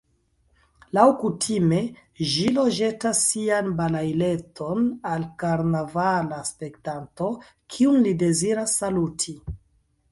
[0.97, 1.81] Laŭkutime
[2.31, 7.33] ĵilo ĵetas sian balaileton al karnavala spektanto,
[7.77, 9.39] kiun li deziras saluti.